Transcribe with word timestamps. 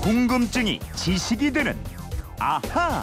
궁금증이 0.00 0.80
지식이 0.96 1.52
되는 1.52 1.76
아하. 2.38 3.02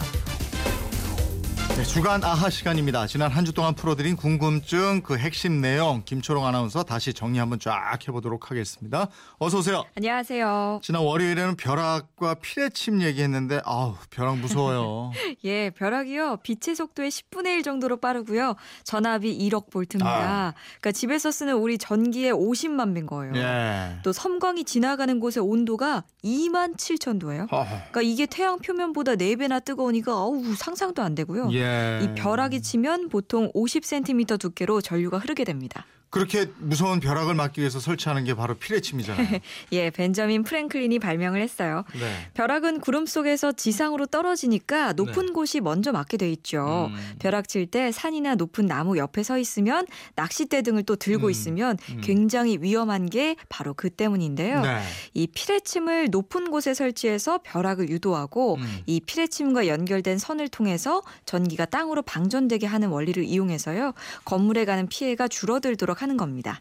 네, 1.78 1.84
주간 1.84 2.24
아하 2.24 2.50
시간입니다. 2.50 3.06
지난 3.06 3.30
한 3.30 3.44
주 3.46 3.52
동안 3.52 3.72
풀어드린 3.74 4.16
궁금증 4.16 5.00
그 5.02 5.16
핵심 5.16 5.60
내용 5.60 6.02
김초롱 6.04 6.44
아나운서 6.44 6.82
다시 6.82 7.14
정리 7.14 7.38
한번 7.38 7.60
쫙 7.60 7.96
해보도록 8.08 8.50
하겠습니다. 8.50 9.06
어서 9.38 9.58
오세요. 9.58 9.84
안녕하세요. 9.96 10.80
지난 10.82 11.02
월요일에는 11.02 11.54
벼락과 11.56 12.34
피레침 12.42 13.00
얘기했는데 13.00 13.60
아우 13.64 13.94
벼락 14.10 14.38
무서워요. 14.38 15.12
예, 15.44 15.70
벼락이요. 15.70 16.38
빛의 16.42 16.74
속도의 16.74 17.10
10분의 17.12 17.46
1 17.58 17.62
정도로 17.62 17.98
빠르고요. 17.98 18.56
전압이 18.82 19.38
1억 19.48 19.70
볼트입니다. 19.70 20.10
아. 20.10 20.54
그러니까 20.80 20.92
집에서 20.92 21.30
쓰는 21.30 21.54
우리 21.54 21.78
전기의 21.78 22.32
50만 22.32 22.92
배인 22.94 23.06
거예요. 23.06 23.32
예. 23.36 23.98
또 24.02 24.12
섬광이 24.12 24.64
지나가는 24.64 25.20
곳의 25.20 25.38
온도가 25.44 26.02
2만 26.24 26.76
7천 26.76 27.20
도예요. 27.20 27.46
허허. 27.52 27.64
그러니까 27.68 28.02
이게 28.02 28.26
태양 28.26 28.58
표면보다 28.58 29.12
4 29.12 29.36
배나 29.38 29.60
뜨거우니까 29.60 30.12
어우 30.24 30.54
상상도 30.56 31.02
안 31.02 31.14
되고요. 31.14 31.50
예. 31.52 31.67
이 32.02 32.14
벼락이 32.14 32.62
치면 32.62 33.08
보통 33.08 33.50
50cm 33.52 34.38
두께로 34.38 34.80
전류가 34.80 35.18
흐르게 35.18 35.44
됩니다. 35.44 35.86
그렇게 36.10 36.46
무서운 36.58 37.00
벼락을 37.00 37.34
막기 37.34 37.60
위해서 37.60 37.80
설치하는 37.80 38.24
게 38.24 38.34
바로 38.34 38.54
피레침이잖아요. 38.54 39.40
예, 39.72 39.90
벤저민 39.90 40.42
프랭클린이 40.42 40.98
발명을 40.98 41.40
했어요. 41.42 41.84
네. 41.92 42.30
벼락은 42.34 42.80
구름 42.80 43.04
속에서 43.04 43.52
지상으로 43.52 44.06
떨어지니까 44.06 44.94
높은 44.94 45.26
네. 45.26 45.32
곳이 45.32 45.60
먼저 45.60 45.92
맞게 45.92 46.16
돼 46.16 46.30
있죠. 46.32 46.90
음. 46.90 47.14
벼락 47.18 47.48
칠 47.48 47.68
때 47.70 47.92
산이나 47.92 48.34
높은 48.36 48.66
나무 48.66 48.96
옆에 48.96 49.22
서 49.22 49.36
있으면 49.36 49.86
낚싯대 50.14 50.62
등을 50.62 50.84
또 50.84 50.96
들고 50.96 51.26
음, 51.26 51.30
있으면 51.30 51.76
음. 51.90 52.00
굉장히 52.02 52.56
위험한 52.60 53.10
게 53.10 53.36
바로 53.48 53.74
그 53.74 53.90
때문인데요. 53.90 54.62
네. 54.62 54.80
이 55.12 55.26
피레침을 55.26 56.08
높은 56.10 56.50
곳에 56.50 56.72
설치해서 56.72 57.40
벼락을 57.42 57.90
유도하고 57.90 58.54
음. 58.54 58.78
이 58.86 59.00
피레침과 59.00 59.66
연결된 59.66 60.18
선을 60.18 60.48
통해서 60.48 61.02
전기가 61.26 61.66
땅으로 61.66 62.02
방전되게 62.02 62.66
하는 62.66 62.88
원리를 62.88 63.22
이용해서요. 63.24 63.92
건물에 64.24 64.64
가는 64.64 64.86
피해가 64.86 65.28
줄어들도록 65.28 65.97
하는 66.02 66.16
겁니다. 66.16 66.60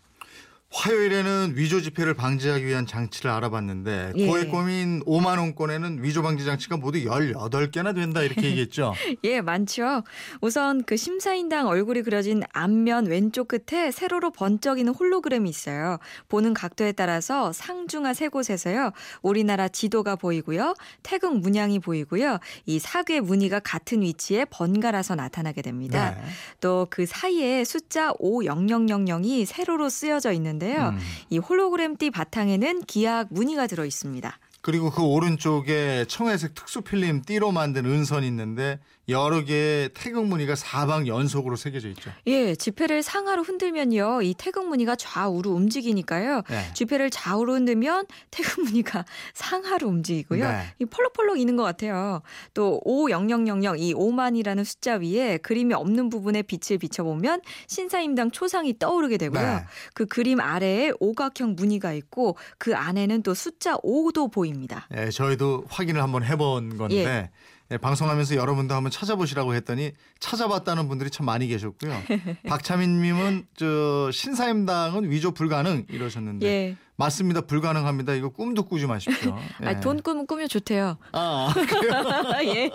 화요일에는 0.70 1.54
위조 1.56 1.82
지폐를 1.82 2.14
방지하기 2.14 2.66
위한 2.66 2.86
장치를 2.86 3.32
알아봤는데 3.32 4.14
예. 4.16 4.28
고액 4.28 4.52
고민 4.52 5.02
5만 5.06 5.40
원권에는 5.40 6.04
위조 6.04 6.22
방지 6.22 6.44
장치가 6.44 6.76
모두 6.76 7.00
18개나 7.00 7.96
된다 7.96 8.22
이렇게 8.22 8.44
얘기했죠. 8.52 8.94
예, 9.24 9.40
많죠. 9.40 10.04
우선 10.42 10.84
그 10.84 10.98
심사인당 10.98 11.68
얼굴이 11.68 12.02
그려진 12.02 12.44
앞면 12.52 13.08
왼쪽 13.08 13.48
끝에 13.48 13.92
세로로 13.92 14.32
번쩍이는 14.32 14.94
홀로그램이 14.94 15.50
있어요. 15.50 16.00
보는 16.28 16.54
각도에 16.54 16.92
따라서 16.92 17.54
상중하 17.54 18.14
세 18.14 18.28
곳에서요. 18.28 18.92
우리나라 19.22 19.70
지도가 19.70 20.18
보이고요. 20.18 20.76
태극 21.02 21.40
문양이 21.40 21.80
보이고요. 21.80 22.40
이 22.66 22.80
사괴 22.80 23.22
무늬가 23.22 23.60
같은 23.60 24.02
위치에 24.02 24.44
번갈아서 24.46 25.16
나타나게 25.16 25.62
됩니다. 25.62 26.12
네. 26.12 26.22
또그 26.60 27.06
사이에 27.06 27.64
숫자 27.64 28.12
50000이 28.14 29.46
세로로 29.46 29.90
쓰여져 29.90 30.34
있는 30.34 30.57
데요. 30.60 30.90
음. 30.90 31.00
이 31.30 31.38
홀로그램 31.38 31.96
띠 31.98 32.10
바탕에는 32.10 32.84
기하학 32.84 33.28
무늬가 33.32 33.68
들어 33.68 33.86
있습니다. 33.86 34.38
그리고 34.68 34.90
그 34.90 35.02
오른쪽에 35.02 36.04
청회색 36.10 36.54
특수 36.54 36.82
필름 36.82 37.22
띠로 37.22 37.54
만든 37.54 37.86
은선이 37.86 38.28
있는데 38.28 38.80
여러 39.08 39.46
개의 39.46 39.90
태극 39.94 40.26
무늬가 40.26 40.56
사방 40.56 41.08
연속으로 41.08 41.56
새겨져 41.56 41.88
있죠. 41.92 42.12
예, 42.28 42.54
지폐를 42.54 43.02
상하로 43.02 43.44
흔들면요. 43.44 44.22
이 44.22 44.36
태극 44.38 44.68
무늬가 44.68 44.98
좌우로 44.98 45.52
움직이니까요. 45.52 46.42
네. 46.50 46.74
지폐를 46.74 47.10
좌우로 47.10 47.54
흔들면 47.54 48.08
태극 48.32 48.66
무늬가 48.66 49.06
상하로 49.34 49.88
움직이고요. 49.88 50.46
네. 50.46 50.74
이 50.80 50.86
펄럭펄럭 50.86 51.40
있는 51.40 51.56
것 51.56 51.64
같아요. 51.64 52.22
또 52.54 52.82
50000, 52.84 53.78
이 53.78 53.94
5만이라는 53.94 54.66
숫자 54.66 54.96
위에 54.96 55.38
그림이 55.38 55.74
없는 55.74 56.10
부분에 56.10 56.42
빛을 56.42 56.78
비춰보면 56.78 57.40
신사임당 57.68 58.32
초상이 58.32 58.78
떠오르게 58.78 59.16
되고요. 59.16 59.42
네. 59.42 59.64
그 59.94 60.06
그림 60.06 60.42
아래에 60.42 60.92
오각형 61.00 61.56
무늬가 61.56 61.94
있고 61.94 62.36
그 62.58 62.76
안에는 62.76 63.24
또 63.24 63.34
숫자 63.34 63.78
5도 63.78 64.30
보입니다. 64.30 64.57
예, 64.96 65.10
저희도 65.10 65.66
확인을 65.70 66.02
한번 66.02 66.24
해본 66.24 66.78
건데 66.78 67.30
예, 67.72 67.78
방송하면서 67.78 68.36
여러분도 68.36 68.74
한번 68.74 68.92
찾아보시라고 68.92 69.54
했더니 69.54 69.92
찾아봤다는 70.20 70.88
분들이 70.88 71.10
참 71.10 71.26
많이 71.26 71.48
계셨고요. 71.48 71.94
박차민님은 72.48 73.48
저 73.56 74.10
신사임당은 74.12 75.12
위조 75.12 75.32
불가능 75.32 75.86
이러셨는데 75.90 76.48
예. 76.48 76.78
맞습니다 76.98 77.42
불가능합니다. 77.42 78.14
이거 78.16 78.30
꿈도 78.30 78.64
꾸지 78.64 78.88
마십시오. 78.88 79.38
예. 79.62 79.68
아, 79.70 79.80
돈 79.80 80.02
꾸면 80.02 80.26
꾸면 80.26 80.48
좋대요. 80.48 80.98
아, 81.12 81.54
그래요? 81.54 82.02
예. 82.56 82.72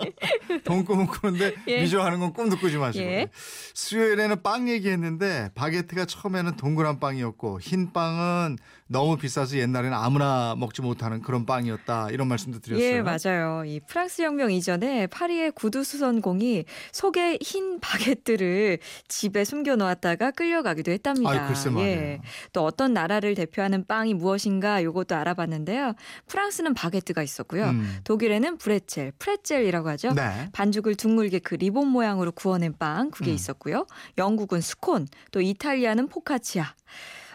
돈 0.63 0.85
꿈은 0.85 1.07
꾸는데 1.07 1.53
예. 1.67 1.81
위조하는 1.81 2.19
건 2.19 2.31
꿈도 2.31 2.57
꾸지 2.57 2.77
마시고. 2.77 3.03
예. 3.03 3.27
수요일에는 3.73 4.41
빵 4.41 4.69
얘기했는데 4.69 5.49
바게트가 5.55 6.05
처음에는 6.05 6.55
동그란 6.55 7.01
빵이었고 7.01 7.59
흰 7.59 7.91
빵은 7.91 8.57
너무 8.87 9.17
비싸서 9.17 9.57
옛날에는 9.57 9.97
아무나 9.97 10.55
먹지 10.57 10.81
못하는 10.81 11.21
그런 11.21 11.45
빵이었다 11.45 12.09
이런 12.11 12.27
말씀도 12.27 12.59
드렸어요. 12.59 12.85
예, 12.85 13.01
맞아요. 13.01 13.65
이 13.65 13.81
프랑스 13.81 14.21
혁명 14.21 14.51
이전에 14.51 15.07
파리의 15.07 15.51
구두 15.51 15.83
수선공이 15.83 16.63
속에 16.93 17.39
흰 17.41 17.79
바게트를 17.81 18.77
집에 19.07 19.43
숨겨 19.43 19.75
놓았다가 19.75 20.31
끌려가기도 20.31 20.91
했답니다. 20.91 21.29
아이, 21.29 21.47
글쎄 21.47 21.69
말이에요. 21.69 21.99
예. 21.99 22.21
또 22.53 22.63
어떤 22.63 22.93
나라를 22.93 23.35
대표하는 23.35 23.85
빵이 23.85 24.12
무엇인가 24.13 24.79
이것도 24.79 25.15
알아봤는데요. 25.15 25.93
프랑스는 26.27 26.73
바게트가 26.73 27.23
있었고요. 27.23 27.69
음. 27.69 27.97
독일에는 28.03 28.57
브레첼, 28.57 29.13
프레첼이라고 29.19 29.89
하죠. 29.89 30.13
네. 30.13 30.49
반죽을 30.53 30.95
둥글게 30.95 31.39
그 31.39 31.55
리본 31.55 31.87
모양으로 31.87 32.31
구워낸 32.31 32.77
빵 32.77 33.11
그게 33.11 33.31
음. 33.31 33.35
있었고요. 33.35 33.85
영국은 34.17 34.61
스콘, 34.61 35.07
또 35.31 35.41
이탈리아는 35.41 36.07
포카치아. 36.07 36.73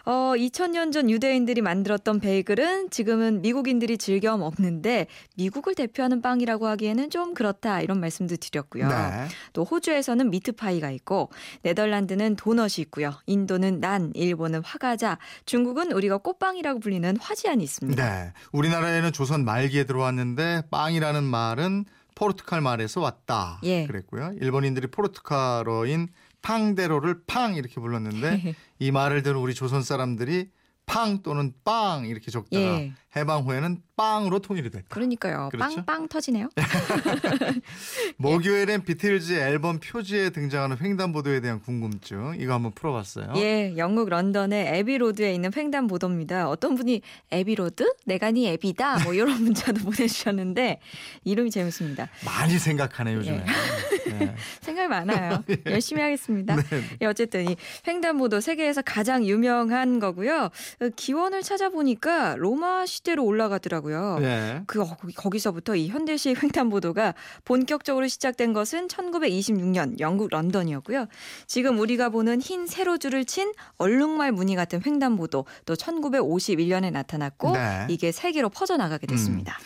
어, 0.08 0.32
2000년 0.34 0.90
전 0.90 1.10
유대인들이 1.10 1.60
만들었던 1.60 2.20
베이글은 2.20 2.88
지금은 2.88 3.42
미국인들이 3.42 3.98
즐겨 3.98 4.38
먹는데 4.38 5.06
미국을 5.36 5.74
대표하는 5.74 6.22
빵이라고 6.22 6.66
하기에는 6.66 7.10
좀 7.10 7.34
그렇다 7.34 7.82
이런 7.82 8.00
말씀도 8.00 8.36
드렸고요. 8.36 8.88
네. 8.88 9.28
또 9.52 9.64
호주에서는 9.64 10.30
미트파이가 10.30 10.90
있고 10.92 11.28
네덜란드는 11.60 12.36
도넛이 12.36 12.76
있고요. 12.78 13.12
인도는 13.26 13.80
난, 13.80 14.10
일본은 14.14 14.62
화과자, 14.64 15.18
중국은 15.44 15.92
우리가 15.92 16.16
꽃빵이라고 16.16 16.80
불리는 16.80 17.18
화지안이 17.18 17.62
있습니다. 17.62 18.02
네. 18.02 18.32
우리나라에는 18.52 19.12
조선 19.12 19.44
말기에 19.44 19.84
들어왔는데 19.84 20.62
빵이라는 20.70 21.22
말은 21.22 21.84
포르투갈 22.14 22.62
말에서 22.62 23.02
왔다. 23.02 23.60
예. 23.62 23.86
그랬고요. 23.86 24.32
일본인들이 24.40 24.86
포르투갈어인 24.86 26.08
팡데로를 26.42 27.22
팡 27.26 27.54
이렇게 27.54 27.80
불렀는데 27.80 28.54
이 28.78 28.90
말을 28.90 29.22
들은 29.22 29.40
우리 29.40 29.54
조선 29.54 29.82
사람들이 29.82 30.50
팡 30.86 31.22
또는 31.22 31.52
빵 31.64 32.06
이렇게 32.06 32.30
적다가 32.30 32.80
예. 32.80 32.92
해방 33.16 33.42
후에는 33.42 33.82
빵으로 33.98 34.38
통일이 34.38 34.70
됐다. 34.70 34.86
그러니까요. 34.90 35.48
그렇죠? 35.50 35.84
빵빵 35.84 36.06
터지네요. 36.06 36.48
목요일엔 38.16 38.84
비틀즈 38.84 39.32
앨범 39.32 39.80
표지에 39.80 40.30
등장하는 40.30 40.76
횡단보도에 40.80 41.40
대한 41.40 41.60
궁금증 41.60 42.36
이거 42.38 42.54
한번 42.54 42.70
풀어봤어요. 42.72 43.32
예, 43.36 43.76
영국 43.76 44.08
런던의 44.08 44.78
에비로드에 44.78 45.34
있는 45.34 45.50
횡단보도입니다. 45.54 46.48
어떤 46.48 46.76
분이 46.76 47.02
에비로드? 47.32 47.92
내가 48.04 48.30
네 48.30 48.52
애비다. 48.52 49.02
뭐 49.02 49.14
이런 49.14 49.30
문자도 49.42 49.80
보내주셨는데 49.80 50.78
이름이 51.24 51.50
재밌습니다. 51.50 52.08
많이 52.24 52.56
생각하네 52.56 53.14
요즘에. 53.14 53.44
네. 54.16 54.34
생각이 54.60 54.88
많아요. 54.88 55.42
열심히 55.66 56.02
하겠습니다. 56.02 56.54
네. 56.54 56.62
예, 57.02 57.06
어쨌든 57.06 57.50
이 57.50 57.56
횡단보도 57.86 58.40
세계에서 58.40 58.82
가장 58.82 59.26
유명한 59.26 59.98
거고요. 59.98 60.44
어, 60.44 60.88
기원을 60.94 61.42
찾아보니까 61.42 62.36
로마 62.38 62.86
시대로 62.86 63.24
올라가더라고요. 63.24 63.87
네. 64.20 64.62
그 64.66 64.82
어, 64.82 64.84
거기- 65.00 65.14
거기서부터 65.14 65.74
이 65.76 65.88
현대식 65.88 66.42
횡단보도가 66.42 67.14
본격적으로 67.44 68.06
시작된 68.08 68.52
것은 68.52 68.88
1926년 68.88 69.98
영국 70.00 70.28
런던이었고요. 70.30 71.06
지금 71.46 71.78
우리가 71.78 72.08
보는 72.10 72.40
흰 72.40 72.66
세로줄을 72.66 73.24
친 73.24 73.52
얼룩말 73.78 74.32
무늬 74.32 74.56
같은 74.56 74.80
횡단보도 74.84 75.46
또 75.66 75.74
1951년에 75.74 76.90
나타났고 76.92 77.52
네. 77.52 77.86
이게 77.88 78.12
세계로 78.12 78.48
퍼져나가게 78.48 79.06
됐습니다. 79.06 79.58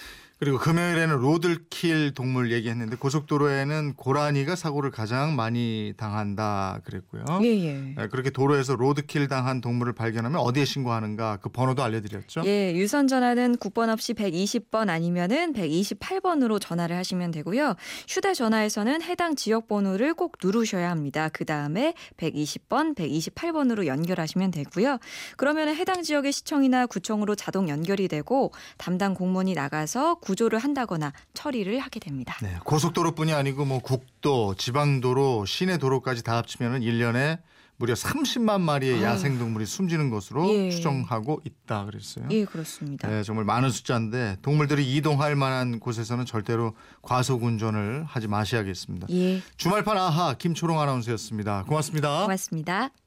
그리고 0.42 0.58
금요일에는 0.58 1.18
로들킬 1.18 2.14
동물 2.14 2.50
얘기했는데 2.50 2.96
고속도로에는 2.96 3.94
고라니가 3.94 4.56
사고를 4.56 4.90
가장 4.90 5.36
많이 5.36 5.94
당한다 5.96 6.80
그랬고요. 6.82 7.22
예, 7.44 7.46
예. 7.46 7.74
네, 7.96 8.08
그렇게 8.08 8.30
도로에서 8.30 8.74
로드킬 8.74 9.28
당한 9.28 9.60
동물을 9.60 9.92
발견하면 9.92 10.40
어디에 10.40 10.64
신고하는가 10.64 11.36
그 11.36 11.48
번호도 11.48 11.84
알려드렸죠. 11.84 12.42
예, 12.44 12.74
유선 12.74 13.06
전화는 13.06 13.58
9번 13.58 13.88
없이 13.88 14.14
120번 14.14 14.88
아니면은 14.88 15.52
128번으로 15.52 16.60
전화를 16.60 16.96
하시면 16.96 17.30
되고요. 17.30 17.76
휴대 18.08 18.34
전화에서는 18.34 19.00
해당 19.00 19.36
지역 19.36 19.68
번호를 19.68 20.14
꼭 20.14 20.38
누르셔야 20.42 20.90
합니다. 20.90 21.28
그 21.32 21.44
다음에 21.44 21.94
120번, 22.16 22.96
128번으로 22.96 23.86
연결하시면 23.86 24.50
되고요. 24.50 24.98
그러면 25.36 25.68
해당 25.68 26.02
지역의 26.02 26.32
시청이나 26.32 26.86
구청으로 26.86 27.36
자동 27.36 27.68
연결이 27.68 28.08
되고 28.08 28.50
담당 28.76 29.14
공무원이 29.14 29.54
나가서 29.54 30.16
구 30.16 30.31
조를 30.34 30.58
한다거나 30.58 31.12
처리를 31.34 31.78
하게 31.78 32.00
됩니다. 32.00 32.36
네, 32.42 32.56
고속도로뿐이 32.64 33.32
아니고 33.32 33.64
뭐 33.64 33.80
국도, 33.80 34.54
지방도로, 34.56 35.46
시내 35.46 35.78
도로까지 35.78 36.22
다 36.22 36.36
합치면은 36.36 36.80
1년에 36.80 37.40
무려 37.82 37.94
30만 37.94 38.60
마리의 38.60 38.94
아유. 38.94 39.02
야생 39.02 39.38
동물이 39.38 39.66
숨지는 39.66 40.08
것으로 40.08 40.48
예. 40.50 40.70
추정하고 40.70 41.40
있다 41.44 41.86
그랬어요. 41.86 42.26
예, 42.30 42.44
그렇습니다. 42.44 43.08
네, 43.08 43.24
정말 43.24 43.44
많은 43.44 43.70
숫자인데 43.70 44.36
동물들이 44.40 44.94
이동할 44.94 45.34
만한 45.34 45.80
곳에서는 45.80 46.24
절대로 46.24 46.76
과속 47.02 47.42
운전을 47.42 48.04
하지 48.06 48.28
마셔야겠습니다. 48.28 49.08
예, 49.10 49.42
주말판 49.56 49.98
아하 49.98 50.34
김초롱 50.34 50.78
아나운서였습니다. 50.80 51.64
고맙습니다. 51.64 52.22
고맙습니다. 52.22 52.92